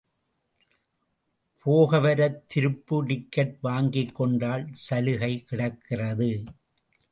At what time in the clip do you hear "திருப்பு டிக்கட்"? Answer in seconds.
2.53-3.53